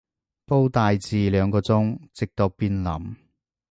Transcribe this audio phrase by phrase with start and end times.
[0.47, 3.15] 煲大致兩個鐘，直到變腍